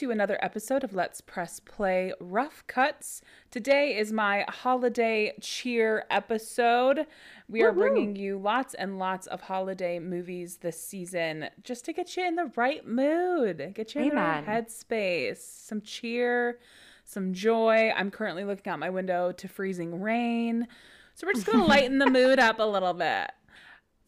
to 0.00 0.10
another 0.10 0.38
episode 0.40 0.82
of 0.82 0.94
Let's 0.94 1.20
Press 1.20 1.60
Play 1.60 2.14
Rough 2.20 2.66
Cuts. 2.66 3.20
Today 3.50 3.98
is 3.98 4.14
my 4.14 4.46
holiday 4.48 5.34
cheer 5.42 6.06
episode. 6.08 7.06
We 7.50 7.60
are 7.60 7.70
Woo-hoo. 7.70 7.80
bringing 7.90 8.16
you 8.16 8.38
lots 8.38 8.72
and 8.72 8.98
lots 8.98 9.26
of 9.26 9.42
holiday 9.42 9.98
movies 9.98 10.56
this 10.62 10.82
season 10.82 11.50
just 11.62 11.84
to 11.84 11.92
get 11.92 12.16
you 12.16 12.26
in 12.26 12.36
the 12.36 12.50
right 12.56 12.88
mood, 12.88 13.72
get 13.74 13.94
you 13.94 14.00
in 14.00 14.08
the 14.08 14.14
right 14.14 14.42
headspace, 14.42 15.36
some 15.36 15.82
cheer, 15.82 16.60
some 17.04 17.34
joy. 17.34 17.92
I'm 17.94 18.10
currently 18.10 18.44
looking 18.44 18.72
out 18.72 18.78
my 18.78 18.88
window 18.88 19.32
to 19.32 19.48
freezing 19.48 20.00
rain. 20.00 20.66
So 21.14 21.26
we're 21.26 21.34
just 21.34 21.44
going 21.44 21.58
to 21.62 21.66
lighten 21.66 21.98
the 21.98 22.08
mood 22.08 22.38
up 22.38 22.58
a 22.58 22.62
little 22.62 22.94
bit. 22.94 23.32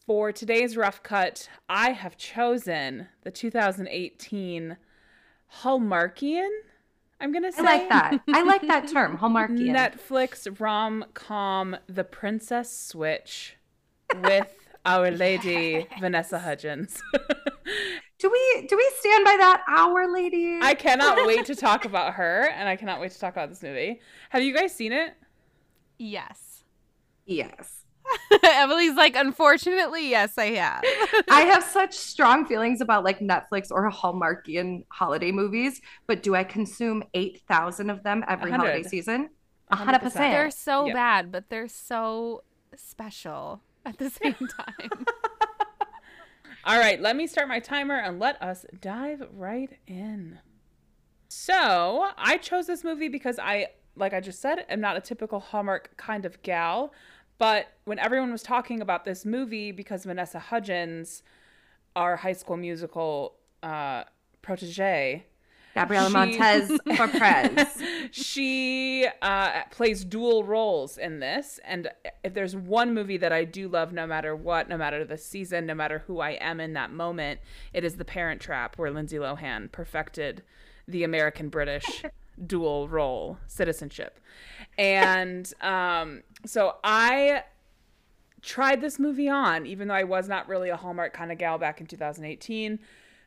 For 0.06 0.32
today's 0.32 0.74
rough 0.74 1.02
cut, 1.02 1.50
I 1.68 1.90
have 1.90 2.16
chosen 2.16 3.08
the 3.24 3.30
2018 3.30 4.78
Hallmarkian. 5.60 6.48
I'm 7.20 7.32
gonna 7.32 7.52
say 7.52 7.60
I 7.60 7.64
like 7.64 7.88
that. 7.88 8.20
I 8.32 8.42
like 8.42 8.66
that 8.66 8.88
term, 8.92 9.18
Hallmarkian. 9.18 9.70
Netflix 9.70 10.60
rom 10.60 11.04
com 11.14 11.76
The 11.86 12.04
Princess 12.04 12.76
Switch 12.76 13.56
with 14.22 14.52
Our 14.84 15.10
Lady 15.12 15.86
Vanessa 16.00 16.40
Hudgens. 16.40 17.00
do 18.18 18.30
we 18.30 18.66
do 18.66 18.76
we 18.76 18.90
stand 18.98 19.24
by 19.24 19.36
that, 19.38 19.62
Our 19.68 20.12
Lady? 20.12 20.58
I 20.60 20.74
cannot 20.74 21.24
wait 21.26 21.46
to 21.46 21.54
talk 21.54 21.84
about 21.84 22.14
her, 22.14 22.48
and 22.56 22.68
I 22.68 22.74
cannot 22.74 23.00
wait 23.00 23.12
to 23.12 23.18
talk 23.20 23.32
about 23.34 23.48
this 23.48 23.62
movie. 23.62 24.00
Have 24.30 24.42
you 24.42 24.52
guys 24.52 24.74
seen 24.74 24.92
it? 24.92 25.14
Yes. 25.98 26.64
yes. 27.26 27.81
Emily's 28.44 28.94
like, 28.96 29.16
unfortunately, 29.16 30.08
yes, 30.10 30.36
I 30.38 30.46
have. 30.52 30.86
I 31.30 31.42
have 31.42 31.62
such 31.62 31.94
strong 31.94 32.44
feelings 32.46 32.80
about 32.80 33.04
like 33.04 33.20
Netflix 33.20 33.68
or 33.70 33.90
Hallmarkian 33.90 34.84
holiday 34.90 35.32
movies, 35.32 35.80
but 36.06 36.22
do 36.22 36.34
I 36.34 36.44
consume 36.44 37.02
eight 37.14 37.42
thousand 37.48 37.90
of 37.90 38.02
them 38.02 38.24
every 38.28 38.50
hundred. 38.50 38.52
holiday 38.52 38.82
season? 38.82 39.30
A 39.70 39.76
A 39.76 39.76
hundred 39.76 40.00
hundred 40.00 40.00
percent. 40.00 40.30
They're 40.30 40.50
so 40.50 40.88
Yep. 40.88 40.90
bad, 40.90 41.32
but 41.32 41.48
they're 41.48 41.68
so 41.68 42.44
special 42.76 43.62
at 43.84 43.98
the 43.98 44.10
same 44.22 44.48
time. 44.48 45.06
All 46.64 46.78
right, 46.78 47.00
let 47.00 47.16
me 47.16 47.26
start 47.26 47.48
my 47.48 47.58
timer 47.58 47.96
and 47.96 48.18
let 48.20 48.40
us 48.42 48.64
dive 48.80 49.22
right 49.32 49.78
in. 49.86 50.38
So, 51.28 52.08
I 52.18 52.36
chose 52.38 52.66
this 52.66 52.84
movie 52.84 53.08
because 53.08 53.38
I, 53.38 53.68
like 53.96 54.12
I 54.12 54.20
just 54.20 54.40
said, 54.40 54.66
am 54.68 54.80
not 54.80 54.96
a 54.96 55.00
typical 55.00 55.40
Hallmark 55.40 55.96
kind 55.96 56.24
of 56.26 56.42
gal. 56.42 56.92
But 57.38 57.68
when 57.84 57.98
everyone 57.98 58.30
was 58.30 58.42
talking 58.42 58.80
about 58.80 59.04
this 59.04 59.24
movie, 59.24 59.72
because 59.72 60.04
Vanessa 60.04 60.38
Hudgens, 60.38 61.22
our 61.96 62.16
high 62.16 62.32
school 62.34 62.56
musical 62.56 63.34
uh, 63.62 64.04
protege, 64.42 65.26
Gabriella 65.74 66.08
She- 66.08 66.12
Montez 66.12 66.70
for 66.96 67.08
Prez. 67.18 67.82
she 68.10 69.06
uh, 69.22 69.62
plays 69.70 70.04
dual 70.04 70.44
roles 70.44 70.98
in 70.98 71.18
this. 71.20 71.58
And 71.64 71.88
if 72.22 72.34
there's 72.34 72.54
one 72.54 72.92
movie 72.94 73.16
that 73.16 73.32
I 73.32 73.44
do 73.44 73.68
love, 73.68 73.92
no 73.92 74.06
matter 74.06 74.36
what, 74.36 74.68
no 74.68 74.76
matter 74.76 75.02
the 75.04 75.16
season, 75.16 75.64
no 75.66 75.74
matter 75.74 76.04
who 76.06 76.20
I 76.20 76.32
am 76.32 76.60
in 76.60 76.74
that 76.74 76.92
moment, 76.92 77.40
it 77.72 77.84
is 77.84 77.96
The 77.96 78.04
Parent 78.04 78.40
Trap, 78.42 78.76
where 78.76 78.90
Lindsay 78.90 79.16
Lohan 79.16 79.72
perfected 79.72 80.42
the 80.86 81.04
American 81.04 81.48
British 81.48 82.04
dual 82.46 82.88
role 82.88 83.38
citizenship. 83.46 84.18
And 84.78 85.52
um, 85.60 86.22
so 86.46 86.76
I 86.82 87.44
tried 88.42 88.80
this 88.80 88.98
movie 88.98 89.28
on, 89.28 89.66
even 89.66 89.88
though 89.88 89.94
I 89.94 90.04
was 90.04 90.28
not 90.28 90.48
really 90.48 90.68
a 90.68 90.76
Hallmark 90.76 91.12
kind 91.12 91.30
of 91.30 91.38
gal 91.38 91.58
back 91.58 91.80
in 91.80 91.86
2018. 91.86 92.78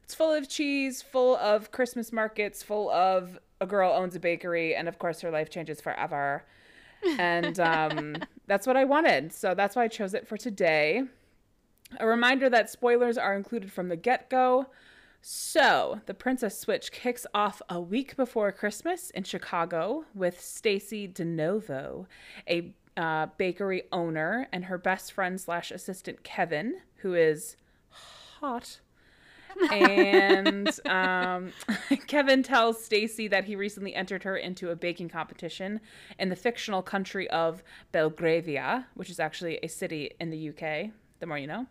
It's 0.04 0.14
full 0.14 0.34
of 0.34 0.48
cheese, 0.48 1.02
full 1.02 1.36
of 1.38 1.72
Christmas 1.72 2.12
markets, 2.12 2.62
full 2.62 2.90
of 2.92 3.40
a 3.62 3.66
girl 3.66 3.92
owns 3.92 4.16
a 4.16 4.20
bakery, 4.20 4.76
and 4.76 4.88
of 4.88 5.00
course 5.00 5.22
her 5.22 5.32
life 5.32 5.50
changes 5.50 5.82
forever. 5.82 6.44
And 7.18 7.60
um, 7.60 8.18
that's 8.48 8.68
what 8.68 8.78
I 8.78 8.84
wanted. 8.84 9.34
So 9.34 9.56
that's 9.56 9.76
why 9.76 9.84
I 9.84 9.88
chose 9.88 10.14
it 10.14 10.28
for 10.28 10.38
today. 10.38 11.04
A 12.00 12.06
reminder 12.06 12.50
that 12.50 12.70
spoilers 12.70 13.18
are 13.18 13.36
included 13.36 13.72
from 13.72 13.90
the 13.90 13.96
get 13.96 14.30
go. 14.30 14.68
So, 15.28 16.02
The 16.06 16.14
Princess 16.14 16.56
Switch 16.56 16.92
kicks 16.92 17.26
off 17.34 17.60
a 17.68 17.82
week 17.82 18.16
before 18.16 18.52
Christmas 18.52 19.10
in 19.10 19.24
Chicago 19.24 20.06
with 20.14 20.40
Stacy 20.40 21.08
DeNovo, 21.08 22.06
a 22.48 22.76
uh, 22.96 23.26
bakery 23.36 23.86
owner, 23.92 24.48
and 24.54 24.66
her 24.66 24.78
best 24.78 25.12
friend 25.12 25.42
slash 25.42 25.72
assistant 25.72 26.22
Kevin, 26.24 26.76
who 26.98 27.16
is 27.16 27.58
hot. 27.90 28.82
and 29.72 30.70
um, 30.86 31.54
Kevin 32.06 32.44
tells 32.44 32.86
Stacy 32.86 33.28
that 33.28 33.46
he 33.46 33.56
recently 33.56 33.96
entered 33.96 34.22
her 34.22 34.38
into 34.38 34.70
a 34.70 34.76
baking 34.76 35.10
competition 35.10 35.82
in 36.20 36.30
the 36.30 36.36
fictional 36.36 36.84
country 36.84 37.28
of 37.32 37.64
Belgravia, 37.92 38.86
which 38.94 39.10
is 39.10 39.20
actually 39.20 39.58
a 39.64 39.70
city 39.70 40.12
in 40.20 40.30
the 40.30 40.50
UK. 40.50 40.92
The 41.20 41.26
more 41.26 41.40
you 41.40 41.48
know. 41.48 41.66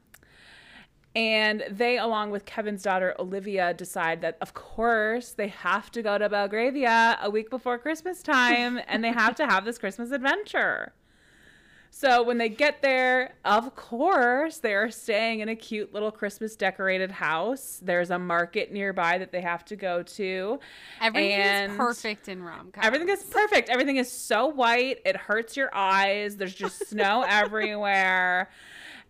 And 1.14 1.62
they, 1.70 1.98
along 1.98 2.32
with 2.32 2.44
Kevin's 2.44 2.82
daughter 2.82 3.14
Olivia, 3.20 3.72
decide 3.72 4.20
that, 4.22 4.36
of 4.40 4.52
course, 4.52 5.30
they 5.30 5.48
have 5.48 5.90
to 5.92 6.02
go 6.02 6.18
to 6.18 6.28
Belgravia 6.28 7.18
a 7.22 7.30
week 7.30 7.50
before 7.50 7.78
Christmas 7.78 8.22
time 8.22 8.80
and 8.88 9.04
they 9.04 9.12
have 9.12 9.36
to 9.36 9.46
have 9.46 9.64
this 9.64 9.78
Christmas 9.78 10.10
adventure. 10.10 10.92
So 11.96 12.24
when 12.24 12.38
they 12.38 12.48
get 12.48 12.82
there, 12.82 13.34
of 13.44 13.76
course, 13.76 14.58
they 14.58 14.74
are 14.74 14.90
staying 14.90 15.38
in 15.38 15.48
a 15.48 15.54
cute 15.54 15.94
little 15.94 16.10
Christmas 16.10 16.56
decorated 16.56 17.12
house. 17.12 17.78
There's 17.80 18.10
a 18.10 18.18
market 18.18 18.72
nearby 18.72 19.18
that 19.18 19.30
they 19.30 19.42
have 19.42 19.64
to 19.66 19.76
go 19.76 20.02
to. 20.02 20.58
Everything 21.00 21.30
And 21.34 21.70
is 21.70 21.78
perfect 21.78 22.28
in 22.28 22.42
rom 22.42 22.72
com. 22.72 22.82
Everything 22.82 23.08
is 23.10 23.22
perfect. 23.22 23.68
Everything 23.68 23.98
is 23.98 24.10
so 24.10 24.48
white, 24.48 25.02
it 25.04 25.16
hurts 25.16 25.56
your 25.56 25.72
eyes. 25.72 26.36
There's 26.36 26.52
just 26.52 26.88
snow 26.88 27.24
everywhere. 27.28 28.50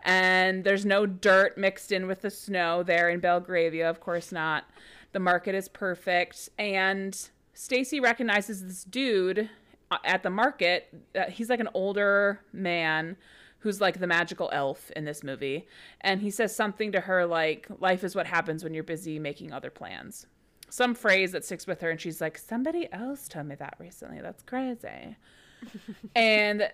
And 0.05 0.65
there's 0.65 0.85
no 0.85 1.07
dirt 1.07 1.57
mixed 1.57 1.91
in 1.91 2.07
with 2.07 2.21
the 2.21 2.31
snow 2.31 2.83
there 2.83 3.09
in 3.09 3.21
Belgravia. 3.21 3.89
Of 3.89 4.01
course 4.01 4.31
not. 4.31 4.65
The 5.13 5.21
market 5.21 5.55
is 5.55 5.69
perfect. 5.69 6.51
And 6.59 7.19
Stacy 7.55 8.01
recognizes 8.01 8.65
this 8.65 8.85
dude 8.85 9.49
uh, 9.91 9.99
at 10.05 10.23
the 10.23 10.31
market. 10.31 10.89
Uh, 11.15 11.25
he's 11.31 11.49
like 11.49 11.61
an 11.61 11.69
older 11.73 12.41
man 12.53 13.17
who's 13.61 13.81
like 13.81 13.99
the 13.99 14.07
magical 14.07 14.51
elf 14.53 14.91
in 14.91 15.07
this 15.07 15.23
movie. 15.23 15.67
And 16.03 16.21
he 16.21 16.31
says 16.31 16.55
something 16.55 16.93
to 16.93 17.01
her 17.01 17.25
like, 17.25 17.67
Life 17.79 18.05
is 18.05 18.15
what 18.15 18.27
happens 18.27 18.63
when 18.63 18.75
you're 18.75 18.85
busy 18.85 19.19
making 19.19 19.53
other 19.53 19.71
plans. 19.71 20.27
Some 20.69 20.95
phrase 20.95 21.33
that 21.33 21.45
sticks 21.45 21.67
with 21.67 21.81
her. 21.81 21.89
And 21.89 21.99
she's 21.99 22.21
like, 22.21 22.37
Somebody 22.37 22.93
else 22.93 23.27
told 23.27 23.47
me 23.47 23.55
that 23.55 23.77
recently. 23.79 24.21
That's 24.21 24.43
crazy. 24.43 25.17
and 26.15 26.69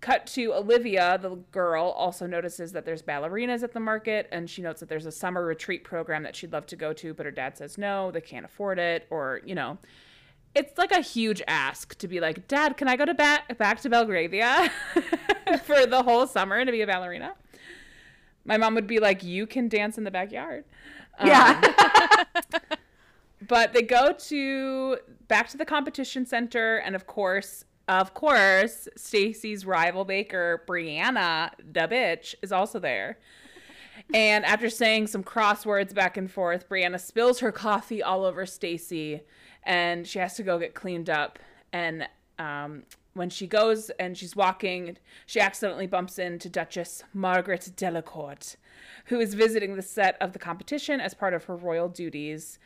cut 0.00 0.26
to 0.28 0.52
Olivia, 0.54 1.18
the 1.20 1.36
girl, 1.50 1.90
also 1.96 2.26
notices 2.26 2.72
that 2.72 2.84
there's 2.84 3.02
ballerinas 3.02 3.62
at 3.62 3.72
the 3.72 3.80
market, 3.80 4.28
and 4.32 4.48
she 4.48 4.62
notes 4.62 4.80
that 4.80 4.88
there's 4.88 5.06
a 5.06 5.12
summer 5.12 5.44
retreat 5.44 5.84
program 5.84 6.22
that 6.22 6.36
she'd 6.36 6.52
love 6.52 6.66
to 6.66 6.76
go 6.76 6.92
to, 6.92 7.14
but 7.14 7.26
her 7.26 7.32
dad 7.32 7.56
says 7.56 7.78
no, 7.78 8.10
they 8.10 8.20
can't 8.20 8.44
afford 8.44 8.78
it, 8.78 9.06
or, 9.10 9.40
you 9.44 9.54
know. 9.54 9.78
It's 10.54 10.78
like 10.78 10.92
a 10.92 11.00
huge 11.00 11.42
ask 11.46 11.96
to 11.98 12.08
be 12.08 12.18
like, 12.18 12.48
Dad, 12.48 12.78
can 12.78 12.88
I 12.88 12.96
go 12.96 13.04
to 13.04 13.12
back 13.12 13.58
back 13.58 13.78
to 13.82 13.90
Belgravia 13.90 14.72
for 15.64 15.84
the 15.84 16.02
whole 16.02 16.26
summer 16.26 16.64
to 16.64 16.72
be 16.72 16.80
a 16.80 16.86
ballerina? 16.86 17.34
My 18.46 18.56
mom 18.56 18.74
would 18.74 18.86
be 18.86 18.98
like, 18.98 19.22
You 19.22 19.46
can 19.46 19.68
dance 19.68 19.98
in 19.98 20.04
the 20.04 20.10
backyard. 20.10 20.64
Um, 21.18 21.28
Yeah. 21.28 22.24
but 23.46 23.74
they 23.74 23.82
go 23.82 24.12
to 24.12 24.96
back 25.28 25.48
to 25.50 25.58
the 25.58 25.66
competition 25.66 26.24
center 26.24 26.78
and 26.78 26.96
of 26.96 27.06
course 27.06 27.66
of 27.88 28.14
course 28.14 28.88
stacy's 28.96 29.64
rival 29.64 30.04
baker 30.04 30.62
brianna 30.66 31.50
da 31.72 31.86
bitch 31.86 32.34
is 32.42 32.52
also 32.52 32.78
there. 32.78 33.18
And 34.12 34.44
after 34.44 34.68
saying 34.68 35.06
some 35.06 35.24
crosswords 35.24 35.94
back 35.94 36.16
and 36.16 36.30
forth 36.30 36.68
brianna 36.68 37.00
spills 37.00 37.40
her 37.40 37.52
coffee 37.52 38.02
all 38.02 38.24
over 38.24 38.44
stacy 38.46 39.22
and 39.62 40.06
she 40.06 40.18
has 40.18 40.34
to 40.34 40.42
go 40.42 40.58
get 40.58 40.74
cleaned 40.74 41.10
up. 41.10 41.38
And 41.72 42.08
um, 42.38 42.84
when 43.16 43.30
she 43.30 43.46
goes 43.46 43.90
and 43.98 44.16
she's 44.16 44.36
walking 44.36 44.98
she 45.24 45.40
accidentally 45.40 45.86
bumps 45.86 46.18
into 46.18 46.48
duchess 46.48 47.02
margaret 47.14 47.72
delacourt 47.76 48.56
who 49.06 49.18
is 49.18 49.34
visiting 49.34 49.76
the 49.76 49.82
set 49.82 50.16
of 50.20 50.32
the 50.32 50.38
competition 50.38 51.00
as 51.00 51.14
part 51.14 51.32
of 51.32 51.44
her 51.44 51.56
royal 51.56 51.88
duties 51.88 52.58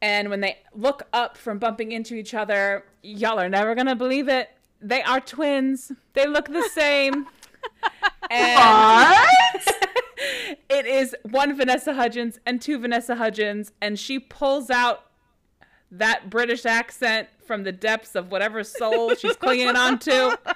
and 0.00 0.28
when 0.28 0.40
they 0.40 0.58
look 0.74 1.04
up 1.12 1.36
from 1.36 1.58
bumping 1.58 1.92
into 1.92 2.14
each 2.14 2.34
other, 2.34 2.84
y'all 3.02 3.40
are 3.40 3.48
never 3.48 3.74
going 3.74 3.86
to 3.86 3.94
believe 3.94 4.28
it. 4.28 4.50
They 4.80 5.02
are 5.02 5.20
twins. 5.20 5.92
They 6.12 6.26
look 6.26 6.48
the 6.48 6.68
same. 6.72 7.26
and 8.30 8.58
What? 8.58 9.74
it 10.68 10.86
is 10.86 11.16
one 11.22 11.56
Vanessa 11.56 11.94
Hudgens 11.94 12.38
and 12.44 12.60
two 12.60 12.78
Vanessa 12.78 13.14
Hudgens. 13.14 13.72
And 13.80 13.98
she 13.98 14.18
pulls 14.18 14.70
out 14.70 15.06
that 15.90 16.28
British 16.28 16.66
accent 16.66 17.28
from 17.46 17.62
the 17.62 17.72
depths 17.72 18.14
of 18.14 18.30
whatever 18.30 18.64
soul 18.64 19.14
she's 19.14 19.36
clinging 19.36 19.76
on 19.76 19.98
to. 20.00 20.38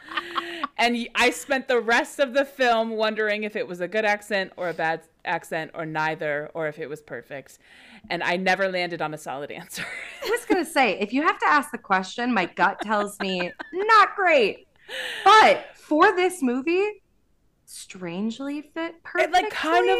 And 0.80 1.08
I 1.16 1.30
spent 1.30 1.66
the 1.66 1.80
rest 1.80 2.20
of 2.20 2.34
the 2.34 2.44
film 2.44 2.90
wondering 2.90 3.42
if 3.42 3.56
it 3.56 3.66
was 3.66 3.80
a 3.80 3.88
good 3.88 4.04
accent 4.04 4.52
or 4.56 4.68
a 4.68 4.72
bad 4.72 5.00
accent 5.28 5.70
or 5.74 5.86
neither 5.86 6.50
or 6.54 6.66
if 6.68 6.78
it 6.78 6.88
was 6.88 7.00
perfect. 7.00 7.58
And 8.10 8.22
I 8.22 8.36
never 8.36 8.68
landed 8.68 9.02
on 9.02 9.14
a 9.14 9.18
solid 9.18 9.50
answer. 9.50 9.84
I 10.24 10.30
was 10.30 10.44
gonna 10.44 10.64
say, 10.64 10.98
if 10.98 11.12
you 11.12 11.22
have 11.22 11.38
to 11.40 11.46
ask 11.46 11.70
the 11.70 11.78
question, 11.78 12.32
my 12.32 12.46
gut 12.46 12.80
tells 12.80 13.18
me 13.20 13.52
not 13.72 14.16
great. 14.16 14.66
But 15.24 15.66
for 15.74 16.16
this 16.16 16.42
movie, 16.42 17.02
strangely 17.68 18.62
fit 18.62 19.02
perfectly. 19.04 19.40
it 19.40 19.42
like 19.42 19.52
kind 19.52 19.90
of 19.90 19.98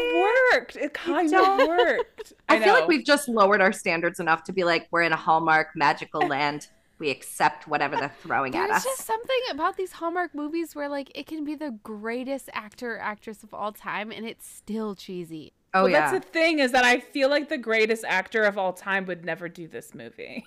worked. 0.53 0.75
It 0.75 0.93
kind 0.93 1.33
of 1.33 1.67
worked. 1.67 2.33
I, 2.49 2.59
feel 2.59 2.73
like 2.73 2.87
we've 2.87 3.05
just 3.05 3.29
lowered 3.29 3.61
our 3.61 3.71
standards 3.71 4.19
enough 4.19 4.43
to 4.45 4.53
be 4.53 4.63
like, 4.63 4.87
we're 4.91 5.03
in 5.03 5.13
a 5.13 5.17
Hallmark 5.17 5.69
magical 5.75 6.21
land. 6.27 6.67
We 6.99 7.09
accept 7.09 7.67
whatever 7.67 7.95
they're 7.95 8.13
throwing 8.21 8.53
at 8.55 8.69
us. 8.69 8.83
There's 8.83 8.95
just 8.97 9.07
something 9.07 9.39
about 9.51 9.77
these 9.77 9.93
Hallmark 9.93 10.35
movies 10.35 10.75
where 10.75 10.89
like 10.89 11.11
it 11.15 11.27
can 11.27 11.43
be 11.45 11.55
the 11.55 11.71
greatest 11.83 12.49
actor 12.53 12.95
or 12.95 12.99
actress 12.99 13.41
of 13.41 13.53
all 13.53 13.71
time 13.71 14.11
and 14.11 14.25
it's 14.25 14.45
still 14.45 14.95
cheesy. 14.95 15.53
oh 15.73 15.83
well, 15.83 15.91
yeah. 15.91 16.11
that's 16.11 16.25
the 16.25 16.31
thing 16.31 16.59
is 16.59 16.71
that 16.73 16.83
I 16.83 16.99
feel 16.99 17.29
like 17.29 17.47
the 17.49 17.57
greatest 17.57 18.03
actor 18.05 18.43
of 18.43 18.57
all 18.57 18.73
time 18.73 19.05
would 19.05 19.23
never 19.23 19.47
do 19.47 19.67
this 19.67 19.95
movie. 19.95 20.45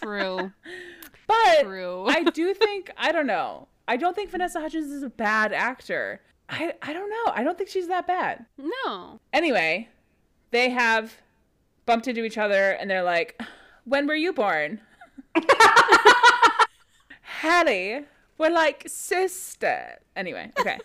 True. 0.00 0.52
but 1.26 1.62
True. 1.62 2.06
I 2.06 2.22
do 2.24 2.54
think 2.54 2.92
I 2.96 3.10
don't 3.12 3.26
know. 3.26 3.66
I 3.88 3.96
don't 3.96 4.14
think 4.14 4.30
Vanessa 4.30 4.60
Hudgens 4.60 4.92
is 4.92 5.02
a 5.02 5.10
bad 5.10 5.52
actor. 5.52 6.20
I 6.48 6.74
I 6.80 6.92
don't 6.92 7.10
know. 7.10 7.32
I 7.34 7.42
don't 7.42 7.58
think 7.58 7.70
she's 7.70 7.88
that 7.88 8.06
bad. 8.06 8.46
no. 8.56 9.18
Anyway, 9.32 9.88
they 10.52 10.70
have 10.70 11.12
bumped 11.86 12.06
into 12.06 12.22
each 12.24 12.38
other 12.38 12.70
and 12.72 12.88
they're 12.88 13.02
like, 13.02 13.40
"When 13.84 14.06
were 14.06 14.14
you 14.14 14.32
born?" 14.32 14.80
Hattie, 17.20 18.04
we're 18.36 18.50
like 18.50 18.84
sister. 18.86 19.98
Anyway, 20.16 20.50
okay. 20.58 20.78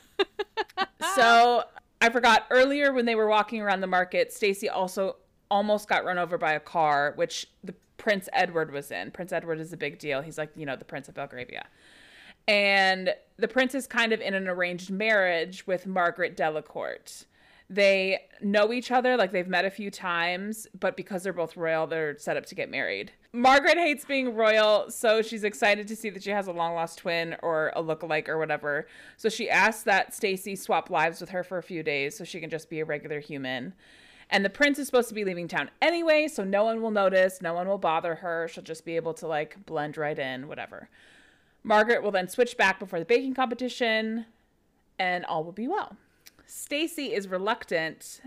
so 1.15 1.63
I 2.01 2.09
forgot 2.09 2.45
earlier 2.49 2.93
when 2.93 3.05
they 3.05 3.15
were 3.15 3.27
walking 3.27 3.61
around 3.61 3.81
the 3.81 3.87
market, 3.87 4.33
Stacy 4.33 4.69
also 4.69 5.17
almost 5.49 5.87
got 5.87 6.05
run 6.05 6.17
over 6.17 6.37
by 6.37 6.53
a 6.53 6.59
car, 6.59 7.13
which 7.15 7.47
the 7.63 7.73
Prince 7.97 8.27
Edward 8.33 8.71
was 8.71 8.91
in. 8.91 9.11
Prince 9.11 9.31
Edward 9.31 9.59
is 9.59 9.71
a 9.71 9.77
big 9.77 9.99
deal. 9.99 10.21
He's 10.21 10.37
like, 10.37 10.51
you 10.55 10.65
know, 10.65 10.75
the 10.75 10.85
Prince 10.85 11.07
of 11.07 11.15
Belgravia. 11.15 11.65
And 12.47 13.13
the 13.37 13.47
prince 13.47 13.73
is 13.73 13.87
kind 13.87 14.11
of 14.11 14.19
in 14.19 14.33
an 14.33 14.47
arranged 14.47 14.89
marriage 14.89 15.65
with 15.65 15.87
Margaret 15.87 16.35
Delacourt. 16.35 17.25
They 17.69 18.19
know 18.41 18.73
each 18.73 18.91
other, 18.91 19.17
like 19.17 19.31
they've 19.31 19.47
met 19.47 19.65
a 19.65 19.71
few 19.71 19.89
times, 19.89 20.67
but 20.79 20.97
because 20.97 21.23
they're 21.23 21.33
both 21.33 21.57
royal, 21.57 21.87
they're 21.87 22.17
set 22.17 22.37
up 22.37 22.45
to 22.47 22.55
get 22.55 22.69
married. 22.69 23.11
Margaret 23.31 23.77
hates 23.77 24.05
being 24.05 24.35
royal, 24.35 24.91
so 24.91 25.21
she's 25.21 25.43
excited 25.43 25.87
to 25.87 25.95
see 25.95 26.09
that 26.11 26.21
she 26.21 26.29
has 26.29 26.47
a 26.47 26.51
long 26.51 26.75
lost 26.75 26.99
twin 26.99 27.35
or 27.41 27.71
a 27.75 27.81
lookalike 27.81 28.27
or 28.27 28.37
whatever. 28.37 28.87
So 29.17 29.27
she 29.29 29.49
asks 29.49 29.83
that 29.83 30.13
Stacy 30.13 30.55
swap 30.55 30.89
lives 30.89 31.19
with 31.19 31.31
her 31.31 31.43
for 31.43 31.57
a 31.57 31.63
few 31.63 31.81
days 31.81 32.15
so 32.15 32.23
she 32.23 32.39
can 32.39 32.49
just 32.49 32.69
be 32.69 32.79
a 32.79 32.85
regular 32.85 33.19
human. 33.19 33.73
And 34.29 34.45
the 34.45 34.49
prince 34.49 34.77
is 34.77 34.85
supposed 34.85 35.09
to 35.09 35.15
be 35.15 35.25
leaving 35.25 35.47
town 35.47 35.71
anyway, 35.81 36.27
so 36.27 36.43
no 36.43 36.63
one 36.63 36.81
will 36.81 36.91
notice, 36.91 37.41
no 37.41 37.53
one 37.53 37.67
will 37.67 37.77
bother 37.77 38.15
her. 38.15 38.47
She'll 38.47 38.63
just 38.63 38.85
be 38.85 38.95
able 38.97 39.13
to 39.15 39.27
like 39.27 39.65
blend 39.65 39.97
right 39.97 40.17
in, 40.17 40.47
whatever. 40.47 40.89
Margaret 41.63 42.03
will 42.03 42.11
then 42.11 42.27
switch 42.27 42.57
back 42.57 42.77
before 42.77 42.99
the 42.99 43.05
baking 43.05 43.33
competition, 43.33 44.25
and 44.99 45.25
all 45.25 45.43
will 45.43 45.53
be 45.53 45.67
well. 45.67 45.95
Stacy 46.45 47.13
is 47.13 47.27
reluctant, 47.27 48.21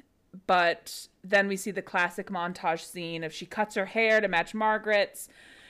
but 0.47 1.09
then 1.23 1.49
we 1.49 1.57
see 1.57 1.71
the 1.71 1.83
classic 1.83 2.31
montage 2.31 2.85
scene 2.85 3.25
of 3.25 3.33
she 3.33 3.47
cuts 3.47 3.75
her 3.75 3.87
hair 3.87 4.21
to 4.21 4.29
match 4.29 4.55
Margaret's. 4.55 5.29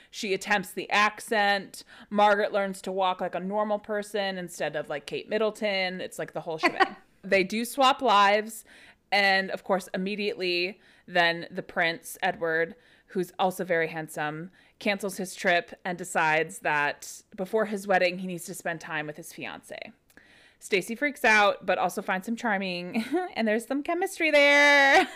She 0.09 0.33
attempts 0.33 0.71
the 0.71 0.89
accent. 0.89 1.83
Margaret 2.09 2.53
learns 2.53 2.81
to 2.83 2.91
walk 2.91 3.21
like 3.21 3.35
a 3.35 3.39
normal 3.39 3.79
person 3.79 4.37
instead 4.37 4.75
of 4.75 4.89
like 4.89 5.05
Kate 5.05 5.29
Middleton. 5.29 6.01
It's 6.01 6.17
like 6.17 6.33
the 6.33 6.41
whole 6.41 6.57
shebang. 6.57 6.95
they 7.23 7.43
do 7.43 7.65
swap 7.65 8.01
lives, 8.01 8.63
and 9.11 9.51
of 9.51 9.63
course, 9.63 9.89
immediately 9.93 10.79
then 11.07 11.47
the 11.49 11.63
prince, 11.63 12.17
Edward, 12.21 12.75
who's 13.07 13.31
also 13.39 13.63
very 13.63 13.87
handsome, 13.87 14.51
cancels 14.79 15.17
his 15.17 15.33
trip 15.33 15.73
and 15.85 15.97
decides 15.97 16.59
that 16.59 17.21
before 17.35 17.65
his 17.65 17.87
wedding, 17.87 18.19
he 18.19 18.27
needs 18.27 18.43
to 18.45 18.53
spend 18.53 18.81
time 18.81 19.07
with 19.07 19.17
his 19.17 19.31
fiance. 19.31 19.93
Stacy 20.59 20.95
freaks 20.95 21.23
out, 21.23 21.65
but 21.65 21.77
also 21.77 22.01
finds 22.01 22.27
him 22.27 22.35
charming, 22.35 23.05
and 23.35 23.47
there's 23.47 23.65
some 23.65 23.83
chemistry 23.83 24.31
there. 24.31 25.07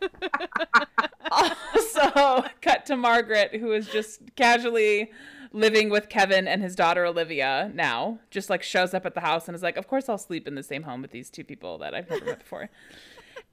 also, 1.30 2.44
cut 2.60 2.84
to 2.86 2.96
Margaret, 2.96 3.54
who 3.54 3.72
is 3.72 3.88
just 3.88 4.20
casually 4.34 5.10
living 5.52 5.90
with 5.90 6.08
Kevin 6.08 6.48
and 6.48 6.62
his 6.62 6.74
daughter 6.74 7.04
Olivia 7.04 7.70
now. 7.74 8.18
Just 8.30 8.50
like 8.50 8.62
shows 8.62 8.94
up 8.94 9.06
at 9.06 9.14
the 9.14 9.20
house 9.20 9.48
and 9.48 9.54
is 9.54 9.62
like, 9.62 9.76
Of 9.76 9.86
course, 9.86 10.08
I'll 10.08 10.18
sleep 10.18 10.48
in 10.48 10.54
the 10.54 10.62
same 10.62 10.82
home 10.82 11.02
with 11.02 11.10
these 11.10 11.30
two 11.30 11.44
people 11.44 11.78
that 11.78 11.94
I've 11.94 12.08
never 12.10 12.24
met 12.24 12.40
before. 12.40 12.70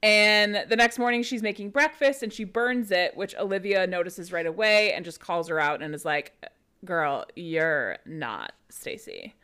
And 0.02 0.64
the 0.68 0.76
next 0.76 0.98
morning, 0.98 1.22
she's 1.22 1.42
making 1.42 1.70
breakfast 1.70 2.22
and 2.22 2.32
she 2.32 2.44
burns 2.44 2.90
it, 2.90 3.14
which 3.18 3.34
Olivia 3.36 3.86
notices 3.86 4.32
right 4.32 4.46
away 4.46 4.94
and 4.94 5.04
just 5.04 5.20
calls 5.20 5.48
her 5.48 5.60
out 5.60 5.82
and 5.82 5.94
is 5.94 6.06
like, 6.06 6.32
Girl, 6.86 7.26
you're 7.36 7.98
not 8.06 8.52
Stacy. 8.70 9.34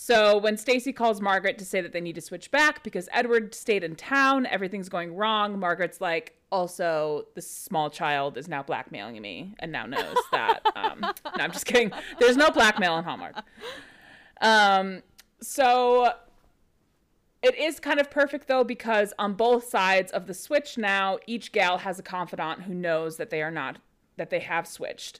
So 0.00 0.38
when 0.38 0.56
Stacy 0.56 0.92
calls 0.92 1.20
Margaret 1.20 1.58
to 1.58 1.64
say 1.64 1.80
that 1.80 1.92
they 1.92 2.00
need 2.00 2.14
to 2.14 2.20
switch 2.20 2.52
back 2.52 2.84
because 2.84 3.08
Edward 3.10 3.52
stayed 3.52 3.82
in 3.82 3.96
town, 3.96 4.46
everything's 4.46 4.88
going 4.88 5.16
wrong. 5.16 5.58
Margaret's 5.58 6.00
like, 6.00 6.36
also, 6.52 7.26
this 7.34 7.50
small 7.50 7.90
child 7.90 8.38
is 8.38 8.46
now 8.46 8.62
blackmailing 8.62 9.20
me 9.20 9.56
and 9.58 9.72
now 9.72 9.86
knows 9.86 10.16
that. 10.30 10.60
Um, 10.76 11.00
no, 11.00 11.12
I'm 11.34 11.50
just 11.50 11.66
kidding. 11.66 11.90
There's 12.20 12.36
no 12.36 12.50
blackmail 12.50 12.96
in 12.98 13.04
Hallmark. 13.04 13.42
Um, 14.40 15.02
so 15.42 16.12
it 17.42 17.56
is 17.56 17.80
kind 17.80 17.98
of 17.98 18.08
perfect 18.08 18.46
though 18.46 18.62
because 18.62 19.12
on 19.18 19.34
both 19.34 19.68
sides 19.68 20.12
of 20.12 20.28
the 20.28 20.34
switch 20.34 20.78
now, 20.78 21.18
each 21.26 21.50
gal 21.50 21.78
has 21.78 21.98
a 21.98 22.04
confidant 22.04 22.62
who 22.62 22.74
knows 22.74 23.16
that 23.16 23.30
they 23.30 23.42
are 23.42 23.50
not 23.50 23.78
that 24.16 24.30
they 24.30 24.40
have 24.40 24.68
switched. 24.68 25.18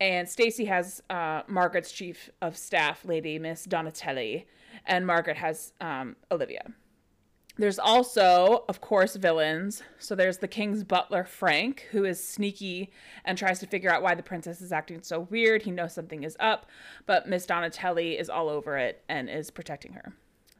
And 0.00 0.26
Stacy 0.28 0.64
has 0.64 1.02
uh, 1.10 1.42
Margaret's 1.46 1.92
chief 1.92 2.30
of 2.40 2.56
staff, 2.56 3.04
Lady 3.04 3.38
Miss 3.38 3.64
Donatelli, 3.64 4.46
and 4.86 5.06
Margaret 5.06 5.36
has 5.36 5.74
um, 5.80 6.16
Olivia. 6.32 6.62
There's 7.58 7.78
also, 7.78 8.64
of 8.70 8.80
course, 8.80 9.16
villains. 9.16 9.82
So 9.98 10.14
there's 10.14 10.38
the 10.38 10.48
king's 10.48 10.82
butler, 10.82 11.24
Frank, 11.24 11.86
who 11.90 12.06
is 12.06 12.26
sneaky 12.26 12.90
and 13.26 13.36
tries 13.36 13.58
to 13.58 13.66
figure 13.66 13.90
out 13.90 14.02
why 14.02 14.14
the 14.14 14.22
princess 14.22 14.62
is 14.62 14.72
acting 14.72 15.02
so 15.02 15.20
weird. 15.20 15.62
He 15.62 15.70
knows 15.70 15.92
something 15.92 16.22
is 16.22 16.38
up, 16.40 16.64
but 17.04 17.28
Miss 17.28 17.44
Donatelli 17.44 18.18
is 18.18 18.30
all 18.30 18.48
over 18.48 18.78
it 18.78 19.04
and 19.10 19.28
is 19.28 19.50
protecting 19.50 19.92
her. 19.92 20.14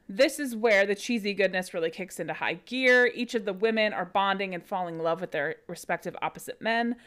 This 0.07 0.39
is 0.39 0.55
where 0.55 0.85
the 0.85 0.93
cheesy 0.93 1.33
goodness 1.33 1.73
really 1.73 1.89
kicks 1.89 2.19
into 2.19 2.33
high 2.33 2.55
gear. 2.65 3.09
Each 3.15 3.33
of 3.33 3.45
the 3.45 3.53
women 3.53 3.93
are 3.93 4.05
bonding 4.05 4.53
and 4.53 4.63
falling 4.63 4.95
in 4.95 5.03
love 5.03 5.21
with 5.21 5.31
their 5.31 5.55
respective 5.67 6.15
opposite 6.21 6.61
men. 6.61 6.97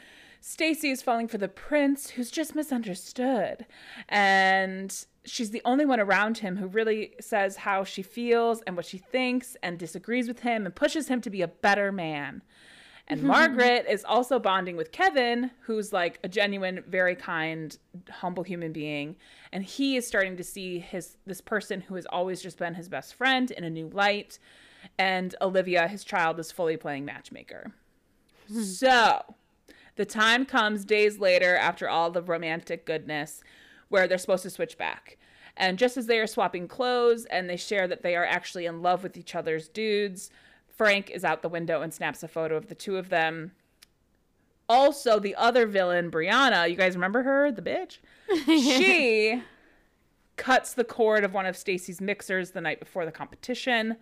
Stacy 0.46 0.90
is 0.90 1.00
falling 1.00 1.26
for 1.26 1.38
the 1.38 1.48
prince, 1.48 2.10
who's 2.10 2.30
just 2.30 2.54
misunderstood. 2.54 3.64
And 4.10 4.94
she's 5.24 5.52
the 5.52 5.62
only 5.64 5.86
one 5.86 5.98
around 5.98 6.36
him 6.36 6.58
who 6.58 6.66
really 6.66 7.14
says 7.18 7.56
how 7.56 7.82
she 7.82 8.02
feels 8.02 8.60
and 8.66 8.76
what 8.76 8.84
she 8.84 8.98
thinks 8.98 9.56
and 9.62 9.78
disagrees 9.78 10.28
with 10.28 10.40
him 10.40 10.66
and 10.66 10.74
pushes 10.74 11.08
him 11.08 11.22
to 11.22 11.30
be 11.30 11.40
a 11.40 11.48
better 11.48 11.90
man. 11.90 12.42
And 13.08 13.22
Margaret 13.24 13.86
is 13.88 14.04
also 14.04 14.38
bonding 14.38 14.76
with 14.76 14.92
Kevin, 14.92 15.50
who's 15.62 15.94
like 15.94 16.20
a 16.22 16.28
genuine, 16.28 16.84
very 16.86 17.16
kind, 17.16 17.74
humble 18.10 18.42
human 18.42 18.74
being, 18.74 19.16
and 19.50 19.64
he 19.64 19.96
is 19.96 20.06
starting 20.06 20.36
to 20.36 20.44
see 20.44 20.78
his 20.78 21.16
this 21.26 21.40
person 21.40 21.80
who 21.80 21.94
has 21.94 22.04
always 22.10 22.42
just 22.42 22.58
been 22.58 22.74
his 22.74 22.90
best 22.90 23.14
friend 23.14 23.50
in 23.50 23.64
a 23.64 23.70
new 23.70 23.88
light. 23.88 24.38
And 24.98 25.34
Olivia, 25.40 25.88
his 25.88 26.04
child, 26.04 26.38
is 26.38 26.52
fully 26.52 26.76
playing 26.76 27.06
matchmaker. 27.06 27.72
Hmm. 28.46 28.62
so, 28.62 29.22
the 29.96 30.04
time 30.04 30.44
comes 30.44 30.84
days 30.84 31.18
later 31.18 31.56
after 31.56 31.88
all 31.88 32.10
the 32.10 32.22
romantic 32.22 32.84
goodness 32.84 33.42
where 33.88 34.08
they're 34.08 34.18
supposed 34.18 34.42
to 34.42 34.50
switch 34.50 34.76
back. 34.76 35.18
And 35.56 35.78
just 35.78 35.96
as 35.96 36.06
they 36.06 36.18
are 36.18 36.26
swapping 36.26 36.66
clothes 36.66 37.26
and 37.26 37.48
they 37.48 37.56
share 37.56 37.86
that 37.86 38.02
they 38.02 38.16
are 38.16 38.24
actually 38.24 38.66
in 38.66 38.82
love 38.82 39.02
with 39.02 39.16
each 39.16 39.34
other's 39.34 39.68
dudes, 39.68 40.30
Frank 40.68 41.10
is 41.10 41.24
out 41.24 41.42
the 41.42 41.48
window 41.48 41.82
and 41.82 41.94
snaps 41.94 42.22
a 42.22 42.28
photo 42.28 42.56
of 42.56 42.66
the 42.68 42.74
two 42.74 42.96
of 42.96 43.08
them. 43.08 43.52
Also, 44.68 45.20
the 45.20 45.34
other 45.36 45.66
villain, 45.66 46.10
Brianna, 46.10 46.68
you 46.68 46.76
guys 46.76 46.94
remember 46.94 47.22
her, 47.22 47.52
the 47.52 47.62
bitch? 47.62 47.98
she 48.46 49.42
cuts 50.36 50.74
the 50.74 50.84
cord 50.84 51.22
of 51.22 51.34
one 51.34 51.46
of 51.46 51.56
Stacy's 51.56 52.00
mixers 52.00 52.50
the 52.50 52.60
night 52.60 52.80
before 52.80 53.04
the 53.04 53.12
competition. 53.12 53.96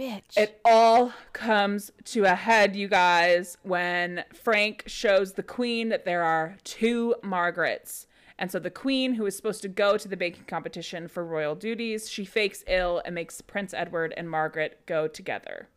Bitch. 0.00 0.34
It 0.34 0.62
all 0.64 1.12
comes 1.34 1.90
to 2.06 2.24
a 2.24 2.34
head, 2.34 2.74
you 2.74 2.88
guys, 2.88 3.58
when 3.62 4.24
Frank 4.32 4.84
shows 4.86 5.34
the 5.34 5.42
queen 5.42 5.90
that 5.90 6.06
there 6.06 6.22
are 6.22 6.56
two 6.64 7.16
Margarets. 7.22 8.06
And 8.38 8.50
so 8.50 8.58
the 8.58 8.70
queen, 8.70 9.12
who 9.12 9.26
is 9.26 9.36
supposed 9.36 9.60
to 9.60 9.68
go 9.68 9.98
to 9.98 10.08
the 10.08 10.16
baking 10.16 10.44
competition 10.46 11.06
for 11.06 11.22
royal 11.22 11.54
duties, 11.54 12.08
she 12.08 12.24
fakes 12.24 12.64
ill 12.66 13.02
and 13.04 13.14
makes 13.14 13.42
Prince 13.42 13.74
Edward 13.74 14.14
and 14.16 14.30
Margaret 14.30 14.80
go 14.86 15.06
together. 15.06 15.68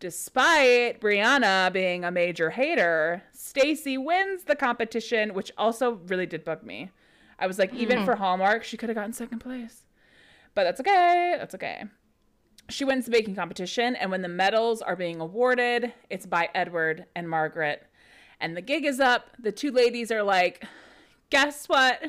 Despite 0.00 1.02
Brianna 1.02 1.70
being 1.70 2.04
a 2.04 2.10
major 2.10 2.48
hater, 2.48 3.22
Stacy 3.32 3.98
wins 3.98 4.44
the 4.44 4.56
competition, 4.56 5.34
which 5.34 5.52
also 5.58 6.00
really 6.06 6.24
did 6.24 6.42
bug 6.42 6.62
me. 6.62 6.90
I 7.38 7.46
was 7.46 7.58
like, 7.58 7.74
even 7.74 7.98
hmm. 7.98 8.04
for 8.06 8.16
Hallmark, 8.16 8.64
she 8.64 8.78
could 8.78 8.88
have 8.88 8.96
gotten 8.96 9.12
second 9.12 9.40
place. 9.40 9.82
But 10.54 10.64
that's 10.64 10.80
okay. 10.80 11.34
That's 11.38 11.54
okay. 11.54 11.84
She 12.72 12.86
wins 12.86 13.04
the 13.04 13.10
baking 13.10 13.36
competition, 13.36 13.94
and 13.96 14.10
when 14.10 14.22
the 14.22 14.28
medals 14.28 14.80
are 14.80 14.96
being 14.96 15.20
awarded, 15.20 15.92
it's 16.08 16.24
by 16.24 16.48
Edward 16.54 17.04
and 17.14 17.28
Margaret. 17.28 17.86
And 18.40 18.56
the 18.56 18.62
gig 18.62 18.86
is 18.86 18.98
up. 18.98 19.28
The 19.38 19.52
two 19.52 19.70
ladies 19.70 20.10
are 20.10 20.22
like, 20.22 20.64
Guess 21.28 21.68
what? 21.68 22.02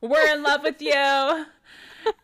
We're 0.00 0.34
in 0.34 0.42
love 0.42 0.62
with 0.62 0.80
you. 0.80 1.46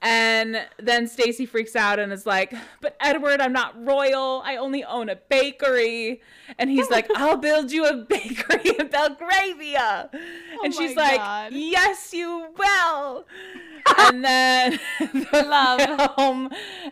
And 0.01 0.67
then 0.79 1.07
Stacy 1.07 1.45
freaks 1.45 1.77
out 1.77 1.99
and 1.99 2.11
is 2.11 2.25
like, 2.25 2.55
"But 2.81 2.97
Edward, 3.01 3.43
I'm 3.43 3.53
not 3.53 3.75
royal. 3.85 4.41
I 4.43 4.57
only 4.57 4.83
own 4.83 5.11
a 5.11 5.17
bakery." 5.17 6.23
And 6.59 6.71
he's 6.71 6.89
like, 6.89 7.07
"I'll 7.17 7.37
build 7.37 7.71
you 7.71 7.85
a 7.85 7.95
bakery 7.97 8.77
in 8.79 8.89
Belgravia." 8.89 10.09
Oh 10.13 10.65
and 10.65 10.73
she's 10.73 10.97
my 10.97 11.03
like, 11.03 11.17
God. 11.17 11.53
"Yes, 11.53 12.15
you 12.15 12.47
will." 12.57 13.27
And 13.99 14.25
then 14.25 14.81
the 14.99 15.45
Love. 15.49 16.15
film 16.17 16.51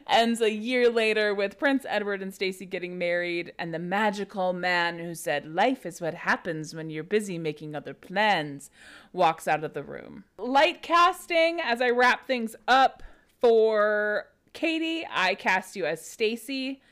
ends 0.08 0.40
a 0.40 0.52
year 0.52 0.90
later 0.90 1.34
with 1.34 1.58
Prince 1.58 1.84
Edward 1.88 2.22
and 2.22 2.32
Stacy 2.34 2.66
getting 2.66 2.98
married, 2.98 3.52
and 3.58 3.72
the 3.72 3.78
magical 3.78 4.52
man 4.52 4.98
who 4.98 5.14
said, 5.14 5.46
Life 5.46 5.86
is 5.86 6.00
what 6.00 6.14
happens 6.14 6.74
when 6.74 6.90
you're 6.90 7.04
busy 7.04 7.38
making 7.38 7.74
other 7.74 7.94
plans, 7.94 8.70
walks 9.12 9.48
out 9.48 9.64
of 9.64 9.74
the 9.74 9.82
room. 9.82 10.24
Light 10.38 10.82
casting 10.82 11.60
as 11.60 11.80
I 11.80 11.90
wrap 11.90 12.26
things 12.26 12.56
up 12.68 13.02
for 13.40 14.26
Katie, 14.52 15.06
I 15.10 15.34
cast 15.34 15.76
you 15.76 15.86
as 15.86 16.04
Stacy, 16.04 16.82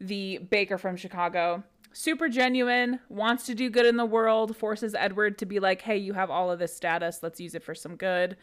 the 0.00 0.38
baker 0.38 0.78
from 0.78 0.96
Chicago. 0.96 1.62
Super 1.92 2.28
genuine, 2.28 3.00
wants 3.08 3.46
to 3.46 3.54
do 3.54 3.68
good 3.68 3.84
in 3.84 3.96
the 3.96 4.06
world, 4.06 4.56
forces 4.56 4.94
Edward 4.94 5.38
to 5.38 5.46
be 5.46 5.58
like, 5.58 5.82
hey, 5.82 5.96
you 5.96 6.12
have 6.12 6.30
all 6.30 6.50
of 6.50 6.58
this 6.58 6.74
status, 6.74 7.20
let's 7.22 7.40
use 7.40 7.54
it 7.54 7.64
for 7.64 7.74
some 7.74 7.96
good. 7.96 8.36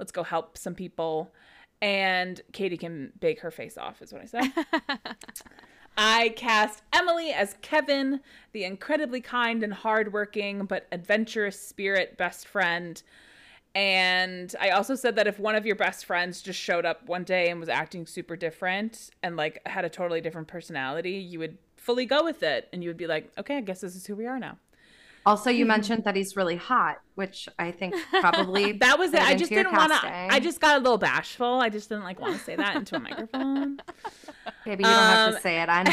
Let's 0.00 0.12
go 0.12 0.22
help 0.22 0.56
some 0.58 0.74
people. 0.74 1.30
And 1.82 2.40
Katie 2.52 2.78
can 2.78 3.12
bake 3.20 3.40
her 3.40 3.50
face 3.50 3.78
off, 3.78 4.02
is 4.02 4.12
what 4.12 4.22
I 4.22 4.24
said. 4.24 4.50
I 5.98 6.30
cast 6.30 6.82
Emily 6.94 7.30
as 7.30 7.56
Kevin, 7.60 8.20
the 8.52 8.64
incredibly 8.64 9.20
kind 9.20 9.62
and 9.62 9.74
hardworking 9.74 10.64
but 10.64 10.86
adventurous 10.90 11.60
spirit 11.60 12.16
best 12.16 12.48
friend. 12.48 13.02
And 13.74 14.54
I 14.58 14.70
also 14.70 14.94
said 14.94 15.16
that 15.16 15.26
if 15.26 15.38
one 15.38 15.54
of 15.54 15.66
your 15.66 15.76
best 15.76 16.06
friends 16.06 16.40
just 16.40 16.58
showed 16.58 16.86
up 16.86 17.06
one 17.06 17.22
day 17.24 17.50
and 17.50 17.60
was 17.60 17.68
acting 17.68 18.06
super 18.06 18.36
different 18.36 19.10
and 19.22 19.36
like 19.36 19.60
had 19.66 19.84
a 19.84 19.90
totally 19.90 20.22
different 20.22 20.48
personality, 20.48 21.12
you 21.12 21.38
would 21.38 21.58
fully 21.76 22.06
go 22.06 22.24
with 22.24 22.42
it 22.42 22.68
and 22.72 22.82
you 22.82 22.88
would 22.88 22.96
be 22.96 23.06
like, 23.06 23.30
okay, 23.38 23.58
I 23.58 23.60
guess 23.60 23.82
this 23.82 23.94
is 23.94 24.06
who 24.06 24.16
we 24.16 24.26
are 24.26 24.38
now. 24.38 24.56
Also, 25.26 25.50
you 25.50 25.66
mentioned 25.66 26.04
that 26.04 26.16
he's 26.16 26.34
really 26.34 26.56
hot, 26.56 26.96
which 27.14 27.48
I 27.58 27.70
think 27.72 27.94
probably 28.20 28.72
That 28.78 28.98
was 28.98 29.12
it. 29.12 29.20
I 29.20 29.34
just 29.34 29.50
didn't 29.50 29.72
want 29.72 29.92
to. 29.92 30.08
I 30.08 30.40
just 30.40 30.60
got 30.60 30.76
a 30.76 30.80
little 30.80 30.96
bashful. 30.98 31.60
I 31.60 31.68
just 31.68 31.88
didn't 31.90 32.04
like 32.04 32.18
want 32.18 32.38
to 32.38 32.42
say 32.44 32.56
that 32.56 32.74
into 32.76 32.96
a 32.96 33.00
microphone. 33.00 33.78
Baby, 34.64 34.84
you 34.84 34.90
don't 34.90 34.98
have 34.98 35.28
Um, 35.28 35.34
to 35.34 35.40
say 35.40 35.60
it. 35.62 35.68
I 35.68 35.82
know 35.82 35.90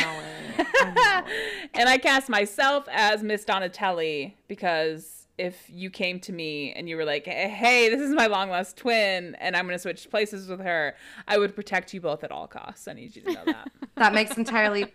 it. 0.58 0.68
I 0.82 0.92
know 1.24 1.28
it. 1.28 1.70
and 1.74 1.90
I 1.90 1.98
cast 1.98 2.30
myself 2.30 2.88
as 2.92 3.22
Miss 3.24 3.44
Donatelli 3.44 4.38
because 4.48 5.28
if 5.38 5.70
you 5.70 5.90
came 5.90 6.20
to 6.22 6.32
me 6.34 6.72
and 6.74 6.90
you 6.90 6.96
were 6.98 7.06
like, 7.06 7.26
"Hey, 7.26 7.90
this 7.90 8.02
is 8.02 8.12
my 8.12 8.28
long 8.28 8.50
lost 8.50 8.78
twin, 8.78 9.36
and 9.36 9.56
I'm 9.56 9.66
going 9.66 9.76
to 9.76 9.80
switch 9.82 10.10
places 10.10 10.48
with 10.50 10.62
her," 10.62 10.96
I 11.28 11.38
would 11.38 11.54
protect 11.56 11.94
you 11.94 12.02
both 12.02 12.24
at 12.24 12.32
all 12.32 12.48
costs. 12.48 12.88
I 12.88 12.94
need 12.94 13.16
you 13.16 13.22
to 13.24 13.34
know 13.34 13.44
that. 13.46 13.70
That 13.96 14.14
makes 14.14 14.36
entirely 14.38 14.94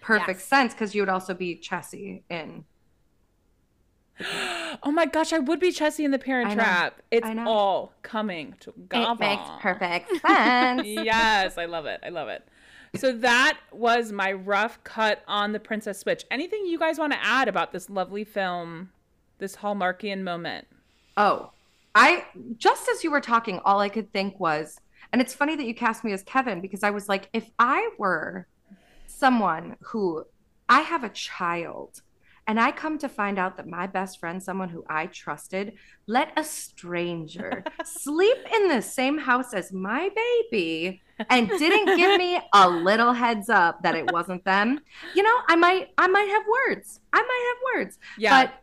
perfect 0.00 0.40
Yes. 0.40 0.44
sense 0.48 0.74
because 0.74 0.94
you 0.94 1.02
would 1.02 1.08
also 1.08 1.32
be 1.34 1.54
Chessy 1.56 2.24
in. 2.28 2.64
oh 4.82 4.90
my 4.92 5.06
gosh, 5.06 5.32
I 5.32 5.38
would 5.38 5.60
be 5.60 5.72
Chessy 5.72 6.04
in 6.04 6.10
the 6.10 6.18
Parent 6.18 6.52
Trap. 6.52 7.00
It's 7.10 7.26
all 7.46 7.92
coming 8.02 8.54
to 8.60 8.72
It 8.92 9.18
makes 9.18 9.42
perfect 9.60 10.10
sense. 10.26 10.86
yes, 10.86 11.58
I 11.58 11.64
love 11.66 11.86
it. 11.86 12.00
I 12.04 12.10
love 12.10 12.28
it. 12.28 12.46
So 12.96 13.12
that 13.18 13.58
was 13.72 14.12
my 14.12 14.32
rough 14.32 14.82
cut 14.84 15.22
on 15.26 15.52
the 15.52 15.58
Princess 15.58 15.98
Switch. 15.98 16.24
Anything 16.30 16.64
you 16.66 16.78
guys 16.78 16.98
want 16.98 17.12
to 17.12 17.18
add 17.24 17.48
about 17.48 17.72
this 17.72 17.90
lovely 17.90 18.22
film, 18.22 18.90
this 19.38 19.56
Hallmarkian 19.56 20.22
moment? 20.22 20.68
Oh, 21.16 21.50
I 21.96 22.24
just 22.56 22.88
as 22.88 23.02
you 23.02 23.10
were 23.10 23.20
talking, 23.20 23.60
all 23.64 23.80
I 23.80 23.88
could 23.88 24.12
think 24.12 24.38
was, 24.38 24.80
and 25.12 25.20
it's 25.20 25.34
funny 25.34 25.56
that 25.56 25.64
you 25.64 25.74
cast 25.74 26.04
me 26.04 26.12
as 26.12 26.22
Kevin 26.22 26.60
because 26.60 26.84
I 26.84 26.90
was 26.90 27.08
like, 27.08 27.28
if 27.32 27.50
I 27.58 27.90
were 27.98 28.46
someone 29.06 29.76
who 29.80 30.24
I 30.68 30.80
have 30.80 31.02
a 31.04 31.08
child 31.08 32.02
and 32.46 32.60
I 32.60 32.72
come 32.72 32.98
to 32.98 33.08
find 33.08 33.38
out 33.38 33.56
that 33.56 33.66
my 33.66 33.86
best 33.86 34.20
friend, 34.20 34.42
someone 34.42 34.68
who 34.68 34.84
I 34.88 35.06
trusted, 35.06 35.74
let 36.06 36.32
a 36.36 36.44
stranger 36.44 37.64
sleep 37.84 38.36
in 38.54 38.68
the 38.68 38.82
same 38.82 39.18
house 39.18 39.54
as 39.54 39.72
my 39.72 40.10
baby 40.14 41.02
and 41.30 41.48
didn't 41.48 41.96
give 41.96 42.18
me 42.18 42.40
a 42.52 42.68
little 42.68 43.12
heads 43.12 43.48
up 43.48 43.82
that 43.82 43.94
it 43.94 44.12
wasn't 44.12 44.44
them, 44.44 44.80
you 45.14 45.22
know, 45.22 45.36
I 45.48 45.56
might 45.56 45.90
I 45.96 46.06
might 46.06 46.28
have 46.28 46.44
words. 46.46 47.00
I 47.12 47.22
might 47.22 47.54
have 47.54 47.80
words. 47.80 47.98
Yeah. 48.18 48.44
But 48.44 48.54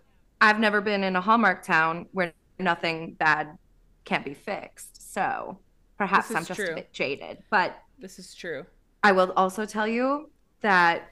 I've 0.42 0.60
never 0.60 0.82
been 0.82 1.04
in 1.04 1.16
a 1.16 1.22
Hallmark 1.22 1.64
town 1.64 2.08
where 2.12 2.34
nothing 2.60 3.14
bad 3.14 3.58
can't 4.06 4.26
be 4.26 4.34
fixed. 4.34 5.12
So 5.14 5.60
perhaps 5.98 6.34
I'm 6.34 6.46
just 6.46 6.60
true. 6.60 6.72
a 6.72 6.76
bit 6.76 6.94
jaded. 6.94 7.40
But 7.50 7.78
this 8.00 8.20
is 8.20 8.34
true. 8.36 8.66
I 9.04 9.12
will 9.12 9.32
also 9.36 9.66
tell 9.66 9.88
you 9.88 10.30
that 10.62 11.11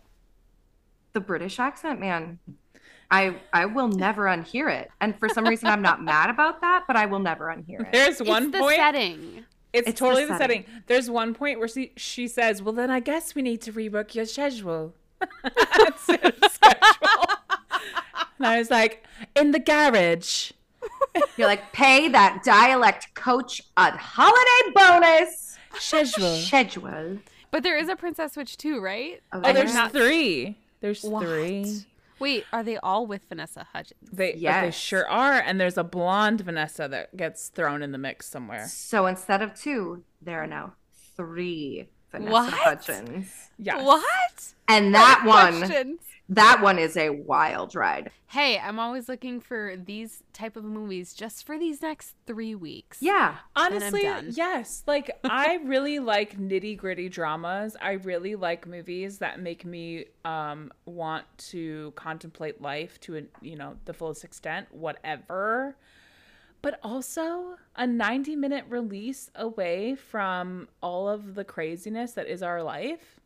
the 1.13 1.20
British 1.20 1.60
accent, 1.60 2.00
man, 2.00 2.39
I 3.12 3.36
I 3.54 3.66
will 3.66 3.88
never 3.88 4.24
unhear 4.25 4.72
it. 4.74 4.92
And 5.01 5.18
for 5.18 5.30
some 5.30 5.46
reason 5.46 5.68
I'm 5.68 5.82
not 5.82 6.04
mad 6.13 6.30
about 6.30 6.62
that, 6.62 6.84
but 6.88 6.96
I 6.96 7.06
will 7.06 7.20
never 7.20 7.46
unhear 7.46 7.82
it. 7.82 7.92
There's 7.92 8.22
one 8.22 8.44
it's 8.44 8.51
the 8.54 8.60
point. 8.60 8.75
setting. 8.75 9.46
It's, 9.72 9.88
It's 9.89 10.00
totally 10.00 10.25
the 10.25 10.38
setting. 10.38 10.63
setting. 10.63 10.84
There's 10.88 11.10
one 11.12 11.36
point 11.36 11.60
where 11.60 11.68
she, 11.68 11.92
she 11.96 12.28
says, 12.28 12.62
"Well, 12.63 12.74
then 12.74 12.89
I 12.89 13.00
guess 13.00 13.36
we 13.36 13.42
need 13.44 13.62
to 13.63 13.72
rework 13.74 14.16
your 14.16 14.25
schedule." 14.25 14.94
Schedule. 15.98 16.34
and 18.38 18.48
I 18.48 18.58
was 18.60 18.72
like, 18.72 19.04
"In 19.36 19.51
the 19.51 19.60
garage." 19.60 20.51
You're 21.38 21.48
like, 21.48 21.72
pay 21.74 22.08
that 22.10 22.42
dialect 22.44 23.13
coach 23.13 23.62
a 23.75 23.92
holiday 23.92 24.72
bonus 24.75 25.58
Schedule. 25.78 26.36
schedule. 26.38 27.18
But 27.51 27.63
there 27.63 27.78
is 27.78 27.89
a 27.89 27.96
Princess 27.96 28.34
Switch 28.34 28.56
too, 28.58 28.80
right? 28.80 29.22
Oh, 29.34 29.42
oh 29.44 29.48
I 29.48 29.51
there's 29.54 29.74
know. 29.74 29.88
three. 29.89 30.58
There's 30.81 31.03
What? 31.03 31.24
three. 31.24 31.86
Wait, 32.19 32.45
are 32.51 32.63
they 32.63 32.77
all 32.77 33.07
with 33.07 33.24
Vanessa 33.29 33.65
Hudgens? 33.71 34.09
They, 34.12 34.31
but 34.31 34.36
they 34.36 34.41
Yes. 34.41 34.75
sure 34.75 35.07
are. 35.07 35.33
And 35.39 35.59
there's 35.59 35.77
a 35.77 35.83
blonde 35.86 36.41
Vanessa 36.41 36.88
that 36.89 37.15
gets 37.15 37.48
thrown 37.48 37.81
in 37.81 37.91
the 37.93 37.98
mix 37.98 38.27
somewhere. 38.27 38.67
So 38.67 39.05
instead 39.07 39.41
of 39.41 39.55
two, 39.55 40.03
there 40.21 40.43
are 40.43 40.48
now 40.48 40.74
three 41.15 41.88
Vanessa 42.12 42.31
What? 42.31 42.53
Hudgens. 42.53 43.50
Yes. 43.57 43.86
What? 43.86 44.53
And 44.67 44.93
that 44.95 45.24
one, 45.25 45.59
Questions. 45.59 46.00
That 46.29 46.62
one 46.62 46.77
is 46.77 46.95
a 46.95 47.09
wild 47.09 47.74
ride. 47.74 48.12
Hey, 48.27 48.59
I'm 48.59 48.77
always 48.77 49.09
looking 49.09 49.39
for 49.39 49.75
these 49.75 50.21
type 50.31 50.55
of 50.55 50.63
movies 50.63 51.15
just 51.15 51.43
for 51.43 51.57
these 51.57 51.81
next 51.81 52.13
three 52.27 52.53
weeks. 52.53 53.00
Yeah. 53.01 53.38
Honestly, 53.55 54.07
yes. 54.29 54.83
Like 54.86 55.09
I 55.24 55.55
really 55.65 55.98
like 55.98 56.38
nitty 56.38 56.77
gritty 56.77 57.09
dramas. 57.09 57.75
I 57.81 57.93
really 57.93 58.36
like 58.36 58.67
movies 58.67 59.17
that 59.17 59.39
make 59.39 59.65
me 59.65 60.05
um, 60.24 60.71
want 60.86 61.25
to 61.50 61.91
contemplate 61.95 62.62
life 62.62 63.00
to 63.01 63.17
a, 63.17 63.21
you 63.41 63.55
know 63.55 63.77
the 63.86 63.93
fullest 63.93 64.24
extent, 64.24 64.67
whatever. 64.71 65.75
But 66.62 66.79
also 66.83 67.55
a 67.75 67.88
90 67.88 68.36
minute 68.36 68.65
release 68.69 69.31
away 69.33 69.95
from 69.95 70.67
all 70.83 71.09
of 71.09 71.33
the 71.33 71.43
craziness 71.43 72.12
that 72.13 72.27
is 72.27 72.43
our 72.43 72.62
life. 72.62 73.19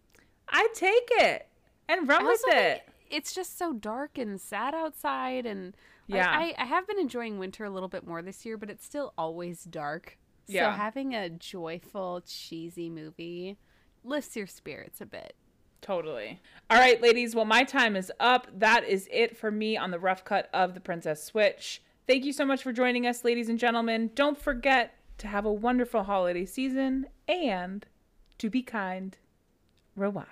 I 0.48 0.68
take 0.74 1.10
it 1.18 1.48
and 1.90 2.08
run 2.08 2.26
with 2.26 2.42
it. 2.48 2.54
think 2.54 2.93
it's 3.14 3.34
just 3.34 3.58
so 3.58 3.72
dark 3.74 4.18
and 4.18 4.40
sad 4.42 4.74
outside, 4.74 5.46
and 5.46 5.76
like, 6.10 6.18
Yeah. 6.22 6.30
I, 6.30 6.54
I 6.58 6.66
have 6.66 6.88
been 6.88 7.00
enjoying 7.00 7.38
winter 7.40 7.64
a 7.64 7.70
little 7.70 7.90
bit 7.90 8.06
more 8.06 8.22
this 8.22 8.46
year, 8.46 8.58
but 8.58 8.70
it's 8.70 8.84
still 8.86 9.14
always 9.18 9.64
dark. 9.64 10.18
yeah. 10.48 10.72
So 10.74 10.78
having 10.78 11.14
a 11.14 11.30
joyful, 11.30 12.22
cheesy 12.26 12.90
movie 12.90 13.58
lifts 14.04 14.36
your 14.36 14.48
spirits 14.48 15.00
a 15.00 15.06
bit. 15.06 15.36
Totally. 15.82 16.40
All 16.70 16.78
right, 16.80 17.02
ladies. 17.02 17.36
Well, 17.36 17.46
my 17.46 17.64
time 17.64 17.96
is 17.96 18.12
up. 18.20 18.48
That 18.58 18.86
is 18.86 19.08
it 19.12 19.38
for 19.38 19.52
me 19.52 19.76
on 19.78 19.92
the 19.92 20.00
rough 20.00 20.24
cut 20.24 20.50
of 20.54 20.74
the 20.74 20.80
Princess 20.80 21.24
Switch. 21.24 21.82
Thank 22.08 22.26
you 22.26 22.34
so 22.34 22.46
much 22.46 22.64
for 22.64 22.72
joining 22.74 23.06
us, 23.08 23.24
ladies 23.24 23.48
and 23.50 23.60
gentlemen. 23.60 24.12
Don't 24.16 24.38
forget 24.38 24.96
to 25.20 25.28
have 25.28 25.46
a 25.46 25.52
wonderful 25.52 26.04
holiday 26.04 26.46
season 26.46 27.08
and 27.28 27.86
to 28.38 28.50
be 28.50 28.62
kind. 28.62 29.18
Rewind. 29.96 30.28